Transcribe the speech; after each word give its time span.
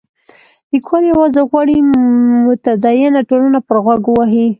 لیکوال 0.73 1.03
یوازې 1.11 1.41
غواړي 1.49 1.77
متدینه 2.45 3.19
ټولنه 3.29 3.59
پر 3.67 3.77
غوږ 3.83 4.01
ووهي. 4.07 4.45